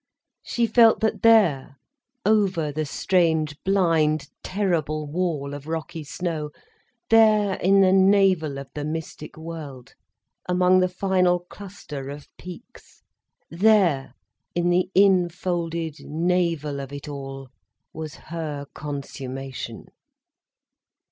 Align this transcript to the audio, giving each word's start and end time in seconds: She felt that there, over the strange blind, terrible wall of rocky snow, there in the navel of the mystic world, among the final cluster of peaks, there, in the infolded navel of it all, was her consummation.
She 0.41 0.65
felt 0.65 0.99
that 1.01 1.21
there, 1.21 1.77
over 2.25 2.71
the 2.71 2.85
strange 2.87 3.55
blind, 3.63 4.29
terrible 4.41 5.05
wall 5.05 5.53
of 5.53 5.67
rocky 5.67 6.03
snow, 6.03 6.49
there 7.11 7.53
in 7.57 7.81
the 7.81 7.93
navel 7.93 8.57
of 8.57 8.67
the 8.73 8.83
mystic 8.83 9.37
world, 9.37 9.93
among 10.49 10.79
the 10.79 10.89
final 10.89 11.41
cluster 11.41 12.09
of 12.09 12.27
peaks, 12.39 13.03
there, 13.51 14.15
in 14.55 14.71
the 14.71 14.89
infolded 14.95 15.97
navel 15.99 16.79
of 16.79 16.91
it 16.91 17.07
all, 17.07 17.49
was 17.93 18.15
her 18.15 18.65
consummation. 18.73 19.85